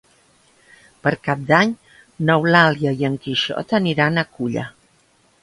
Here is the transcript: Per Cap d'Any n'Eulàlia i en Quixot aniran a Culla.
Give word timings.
Per 1.03 1.11
Cap 1.27 1.43
d'Any 1.51 1.73
n'Eulàlia 2.31 2.95
i 3.03 3.07
en 3.11 3.19
Quixot 3.27 3.77
aniran 3.81 4.21
a 4.25 4.27
Culla. 4.35 4.67